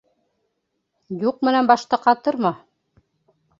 —Юҡ 1.27 1.45
менән 1.49 1.71
башты 1.73 2.01
ҡатырма. 2.09 2.55